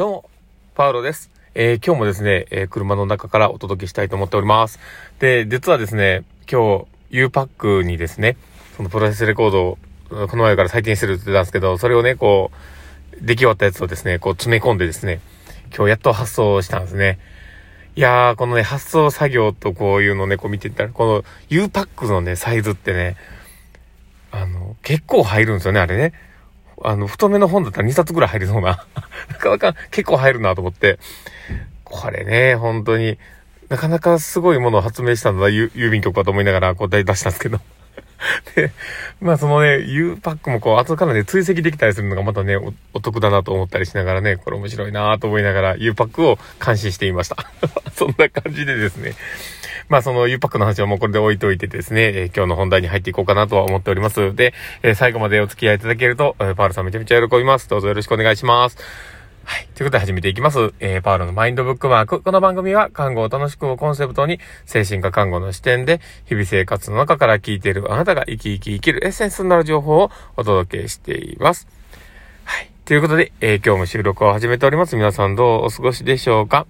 [0.00, 0.30] どうも、
[0.76, 1.30] パウロです。
[1.54, 4.80] えー、今日もですね、えー、車の中からお届けしたいと思っております。
[5.18, 8.38] で、実はですね、今日、U パックにですね、
[8.78, 9.78] そのプロセスレコードを、
[10.08, 12.50] この前から採点してるって言ってたんですけど、それをね、こ
[13.12, 15.20] う、出来終わったやつをですね、こう詰め込んでですね、
[15.76, 17.18] 今日やっと発送したんですね。
[17.94, 23.18] いやー、このね、発送作業とこういうのね、こう見てたら、この U パックのね、サイズってね、
[24.30, 26.14] あの、結構入るんですよね、あれね。
[26.82, 28.86] あの、太めの本だったら2冊ぐらい入りそうな。
[29.28, 30.98] なかなか結構入るなと思って。
[31.84, 33.18] これね、本当に、
[33.68, 37.60] なかなかすごいものを発明したんだ、郵便局かと思いながら、こう出したんですけど。
[38.54, 38.72] で、
[39.20, 47.36] まあそのね、U パックもこう後からね、追跡できたりするのがまたねお、お得だなと思ったりしながらね、これ面白いなと思いながら U パックを監視していました。
[47.94, 49.14] そんな感じでですね。
[49.90, 54.34] まあその U パックの話はもうこれで置いといてですね、えー、今日の本題に入っていこうかなとは思っております。
[54.34, 57.68] で、えー、最後までお付き合いいただけると、えー、パールさんめちゃめちゃ喜びます。
[57.68, 58.78] どうぞよろしくお願いします。
[59.42, 59.66] はい。
[59.74, 60.72] ということで始めていきます。
[60.78, 62.20] えー、パウロのマインドブックマーク。
[62.20, 71.66] この番組は、看護を楽しくをコンセプトに、精神科看護の視点で、日々生活の中から聞いているあなたが生き生き生きるエッセンスになる情報をお届けしています。
[72.44, 72.70] はい。
[72.84, 74.94] ということで、えー、今日も収録を始めております。
[74.94, 76.66] 皆さんどうお過ごしでしょうか？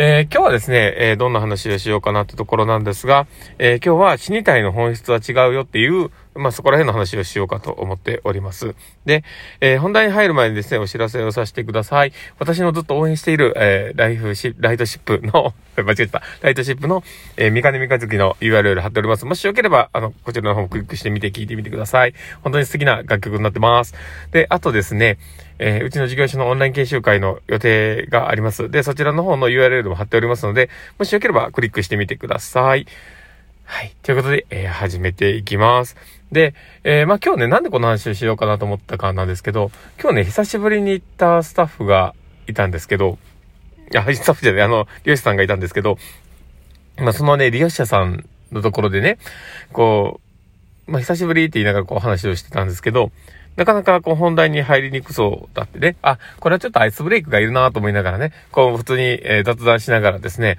[0.00, 3.26] えー、今日はですね、えー、どんな話をしようかなってところなんですが、
[3.58, 8.74] えー、今日は死にたいの本質は違うよっていう、まあ、そこら辺の話をしようかと思っております。
[9.04, 9.24] で、
[9.60, 12.12] えー、本題に入る前にですね、お知らせをさせてください。
[12.38, 17.02] 私のずっと応援している、えー、ライフシ、ライトシップの 間違えた、ライトシップの、
[17.36, 19.24] えー、三金三日月の URL 貼っております。
[19.24, 22.14] もしよければ、あの、こちらの方もクリックしてみて聞いてみてください。
[22.42, 23.94] 本当に素敵な楽曲になってます。
[24.32, 25.18] で、あとですね、
[25.58, 28.70] えー、うちの事業所のオンライン研修会の予定があります。
[28.70, 32.86] で、そちらの方の URL も貼っておりますので、もしよければクリックしてみてください。
[33.70, 33.94] はい。
[34.02, 35.94] ということで、えー、始めていきます。
[36.32, 42.14] で、えー、まあ、今日ね、なんでこの話をしようかなと思ったかなんですけど、今日ね、久しぶりに行ったスタッフが
[42.46, 43.18] いたんですけど、
[43.94, 45.98] あ、スタッフじゃない、あの、利用者さんがいたんですけど、
[46.96, 49.18] まあ、そのね、利用者さんのところでね、
[49.74, 50.22] こ
[50.86, 53.12] う、まあ、久しぶりって言いながらこう話をしてたんですけど、
[53.56, 60.58] なかなかこう本題に入りにくそうだってね、あ、これはちょっとアイスブレイクがいるなと思いながらね、こう普通に、えー、雑談しながらですね、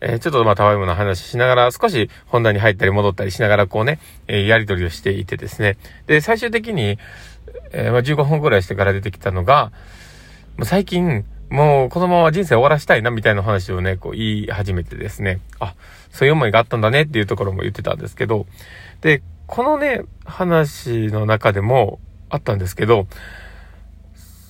[0.00, 5.76] えー、ちょっとまあ、たわいもの話しながら、少し本題に入ったり戻ったりしながら、こうね、えー、やりとりをしていてですね。
[6.06, 6.98] で、最終的に、
[7.72, 9.72] えー、まあ、15分くらいしてから出てきたのが、
[10.56, 15.40] もう最近、もうこのまま人生終わらしたいな、みたいな話をね、こう言い始めてですね。
[15.60, 15.74] あ、
[16.10, 18.46] そういう思いがあったんだねっていうところも言ってたんですけど、
[19.00, 22.00] で、このね、話の中でも
[22.30, 23.06] あったんですけど、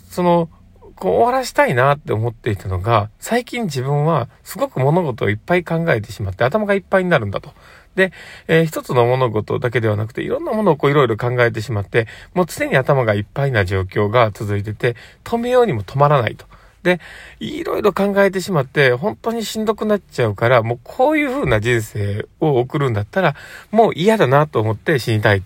[0.08, 0.48] その、
[0.96, 7.52] こう終わらしたいなって思っていたのが、最近自分はすごく物事をいっぱい考えてしまって頭がいっぱいになるんだと。
[7.94, 8.12] で、
[8.48, 16.46] えー、一つの物事だけではなくて、いろんなものをこういろいろ考えてしまって、もう常に頭がいっぱいな状況が続いてて、止めようにも止まらないと。
[16.82, 17.00] で、
[17.40, 23.36] いろいろ考えてしまって、本当にしんどくなっちゃうから、もうこういう風な人生を送るんだったら、
[23.70, 25.42] もう嫌だなと思って死にたい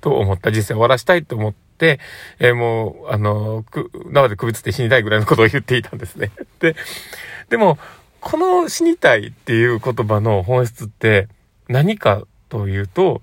[0.00, 1.69] と思った人生を終わらしたいと思って、、
[2.38, 6.30] えー、もう、あの、く、生で首つって死にたいぐらいのことを言っていたんですね。
[6.60, 6.76] で、
[7.48, 7.78] でも、
[8.20, 11.28] この死にたいっていう言葉の本質って
[11.68, 13.22] 何かというと、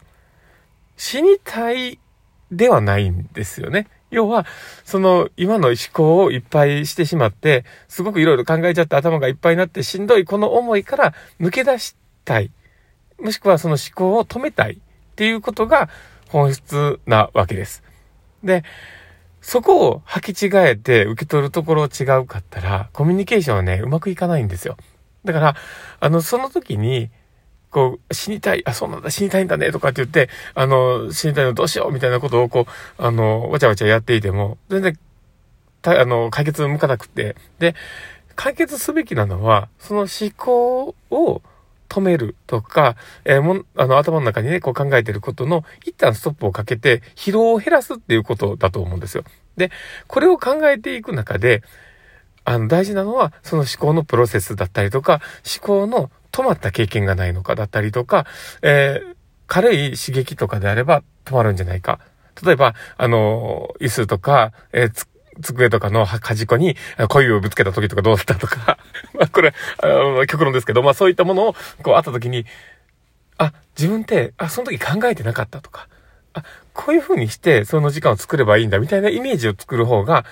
[0.97, 1.99] 死にたい
[2.51, 3.87] ではないんですよね。
[4.09, 4.45] 要は、
[4.85, 11.95] その今の思考をいっぱいしてしまって、すごくいろいろ考えちゃって頭がいっぱいになってしんどいこの思いから抜け出し
[12.25, 12.51] たい。
[13.19, 14.77] もしくはその思考を止めたいっ
[15.15, 15.89] ていうことが
[16.29, 17.83] 本質なわけです。
[18.43, 18.63] で、
[19.41, 24.77] そこを履き違えて受け取るところ違うかったら、コミュニケーションはね、うまくいかないんですよ。
[25.25, 25.55] だから、
[25.99, 27.09] あの、その時に、
[27.69, 34.97] こう、死にたい、あ、そうなんだ、死にたいんだね、とかって言って、あの、死にたいのどうしよう、みたいなことを、こう、あの、わちゃわちゃやっていても、全然、
[35.81, 37.75] た、あの、解決向かなくて、で、
[38.35, 41.41] 解決すべきなのは、その思考を、
[41.89, 49.23] 止めるとか、えー、もあの、頭の中にね、こう考えてることの、一旦ストップをかけて、疲労を減らすっていうことだと思うんですよ。
[49.57, 49.71] で、
[50.07, 51.63] これを考えていく中で、
[52.43, 55.21] あの、大事なのは、その思考のプロセスだったりとか、
[55.59, 58.25] 思考の止まった経験がないのかだったりとか、
[58.61, 59.15] えー、
[59.47, 61.99] 軽い刺激とかであれば止まるんじゃないか。
[62.43, 65.07] 例えば、あの、椅子とか、えー、
[65.41, 66.75] 机とかの端っこに
[67.09, 68.77] 恋をぶつけた時とかどうだったとか
[69.13, 69.53] まあこれ、
[70.27, 72.45] 極論ですけど、まあそういったものをこうあった時に、
[73.37, 75.87] あ、自分って、あ、その時考えてなかったとか、
[76.33, 76.43] あ、
[76.73, 80.25] こういう風にしてその時間を作ればいいんだみたいなイメージを作る方が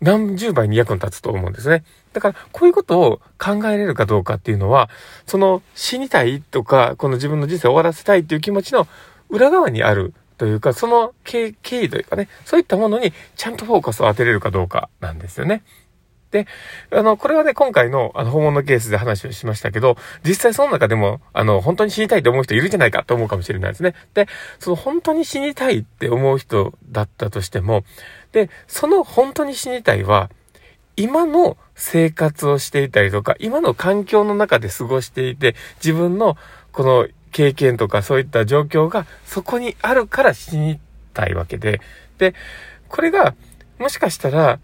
[0.00, 1.84] 何十倍に役に立つと思うんですね。
[2.12, 4.90] だから、こういうことを考えれるかどうかっていうのは、
[5.26, 8.86] その死にたいとか、この自分の人生を終わらせたいっていう気持ちの
[9.28, 15.62] 裏側にあるというか、その経緯というかね、そういったものにちゃんとフォーカスを当てれるかどうかなんですよね。
[16.30, 16.46] で、
[16.90, 23.94] あの、これはね、今回の、あの、訪問のケースで話をしましたけど、実際その中でも、あの、本当に死にたいって思う人いるんじゃないかと思うかもしれないですね。
[24.12, 24.26] で、
[24.58, 27.84] その本当に死にたいって思う人だったとしても、
[28.32, 30.30] で、その本当に死にたいは、
[30.96, 36.36] 今の生活をしていたりとか、今の環境の中で過ごしていて、自分の
[36.72, 37.06] この
[37.36, 40.80] 経験とかそういった状況がそこにあるから死に
[41.12, 41.82] たいわけで、
[42.16, 42.34] で、
[42.88, 43.34] これが、
[43.78, 44.58] もしかしたら、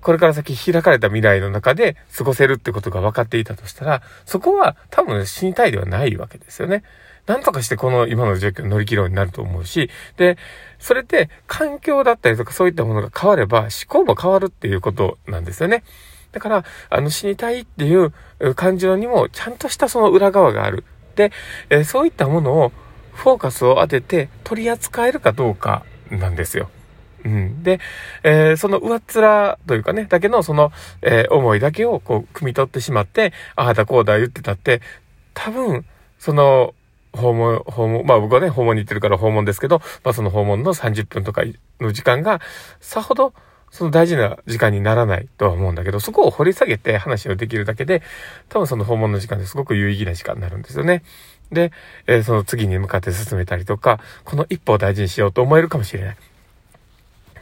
[0.00, 6.82] これから先開かれた未来の中で過ごせるってことが分かっていたとしたら、そこは多分死にたいではないわけですよね。
[7.26, 10.38] なんとかしてこの今の状況を乗り切るようになると思うし、で、
[10.80, 15.84] それって環境だったりとかそういったものが変われば思考も変わるっていうことなんですよね。
[16.32, 18.12] だから、あの死にたいっていう
[18.56, 20.82] 感情にもちゃんとしたその裏側がある。
[21.18, 21.32] で、
[21.68, 22.72] えそういったものを
[23.12, 26.70] フォーカスを当てて取り扱えるかどうかなんですよ。
[27.24, 27.64] うん。
[27.64, 27.80] で、
[28.22, 30.70] えー、その上っ面というかね、だけのその、
[31.02, 34.80] えー、思いだけをこう、汲み取ってしまって、ああだこうだ言ってたって、
[35.34, 35.84] 多分、
[36.20, 36.74] その、
[37.12, 41.42] 訪問、訪問、まあ僕はね、訪問に行ってるから訪問ですけど、まあその訪問の30分とか
[41.80, 42.40] の時間が、
[42.80, 43.34] さほど、
[43.70, 48.02] その大事な時間にならないとは思うんだけど、そこを掘り下げて話をできるだけで、
[48.48, 51.02] 多分その訪問の時間ですごく有意義な時間になるんですよね。
[51.52, 51.72] で、
[52.06, 56.16] えー、その次に向かって進めたりとか、この一歩を大事にしようと思えるかもしれない。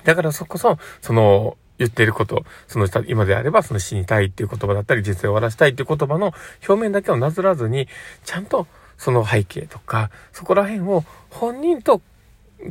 [0.05, 6.33] だからそこそ、その、言っていること、その今であればその死にたいっていう言葉だったり、人生を終わらせたいっていう言葉の
[6.67, 7.89] 表面だけをなぞらずに、
[8.25, 12.01] ちゃんとその背景とか、そこら辺を本人と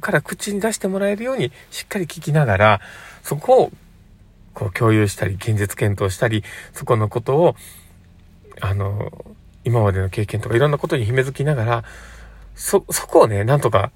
[0.02, 2.82] から口に出してもらえるようにしっかり聞きながら、
[3.24, 3.72] そこを
[4.54, 6.44] こう共有したり、現実検討したり、
[6.74, 7.56] そこのことを、
[8.62, 9.12] あの、
[9.64, 11.84] 今までの経験とかいろんなことに秘めづきながら、
[12.56, 13.92] そ、そこをね、なんとか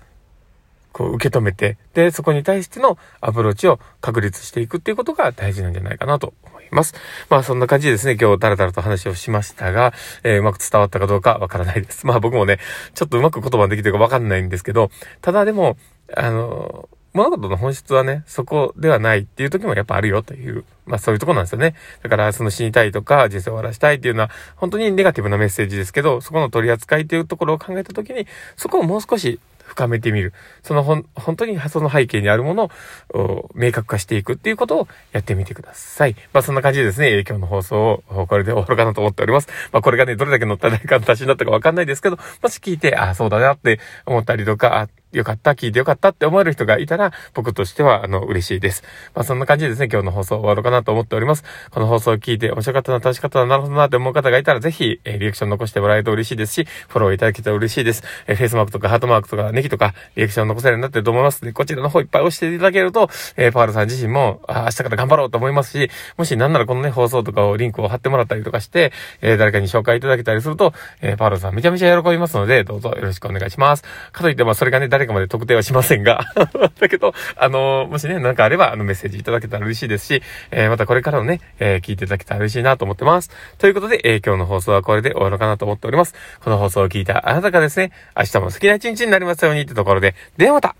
[0.91, 6.93] こう受け止めて、で、そこに対してのアプローチを確立していくっていうことが大事なんじゃないかなと思います。
[7.29, 9.93] まあそんな感じでですね、今日ダラダラと話をしましたが、
[10.23, 12.05] えー、うまく伝わったかどうかわからないです。
[12.05, 12.59] まあ僕もね、
[12.93, 14.91] ちょっとうまく言葉できてるかわかんないんですけど、
[15.21, 15.77] ただでも、
[16.15, 21.75] あの、物事の本質はね、そこではないっていう時もやっぱあるよという、まあそういうとこなんですよね。
[22.03, 28.27] だからその死にたいとか人生を終わらしたいっていうのは本当にネガティブなメッセージですけど、そこの取り扱いというところを考えた時に、
[28.57, 29.39] そこをもう少し
[29.69, 30.33] 深めてみる。
[30.63, 32.71] そのほん、本当にその背景にあるもの
[33.13, 36.15] を明確化していくっていうことをやってみてください。
[36.33, 39.47] まあそんな感じでですね、今日の放送をこれで終わろうかなと思っております。
[39.71, 48.83] まあこれがね、どれだけ乗ったらいかの足しになったかわかんないですけど、もし聞いて、ああ、そうだなって思ったりとか、あよかった、聞いてよかったって思える人がいたら、僕としては、あの、嬉しいです。
[49.15, 51.43] まあ、そんな感じでですね、今日の放送終わろうかなと思っております。
[51.71, 58.03] この放送を聞いて面白かったな、楽しかったな、なるほどなって思う方がいたら、ぜひ、えー、リアクション残してもらえると嬉しいですし、フォローいただけたら嬉しいです。
[58.27, 68.91] えー、フェイスマークとかハートマークとかネギとか、リアクション残せるようになってると思いますので、こちらの方いっぱい押していただけると、えー、パールさん自身も、あ、明日から頑張ろうと思いますし、もしなんならこのね、放送とかをリンクを貼ってもらったりとかして、
[69.21, 73.83] えー、誰かに紹介いただけたりすると、えー、パールさんめちゃめちゃ喜びますので、どうぞよろしくお願いします。
[74.11, 76.25] かといって、まあ、それがね、誰かまで特定はしませんが
[76.77, 83.31] だけど、あのー、もしね、なんかあれば、あの、メッセージいただけたら嬉しいですし、えー、またこれからのね、えー、聞いていただけたら嬉しいなと思ってます。
[83.57, 86.13] ということで、えー、今日の放送はこれで終わろうかなと思っております。
[86.43, 90.75] この放送を聞いたあなたがですね、明日も好きな一日になりますようにってところで、ではまた